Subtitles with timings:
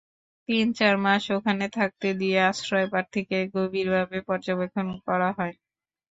[0.49, 5.55] তিন চার মাস ওখানে থাকতে দিয়ে আশ্রয়প্রার্থীকে গভীরভাবে পর্যবেক্ষণ করা হয়।